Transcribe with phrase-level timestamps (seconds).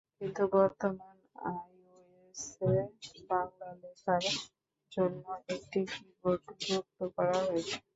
[0.17, 2.71] কিন্তু বর্তমানে আইওএসে
[3.29, 4.23] বাংলা লেখার
[4.91, 5.23] জন্য
[5.49, 7.75] একটি কিবোর্ড যুক্ত করা হয়েছে।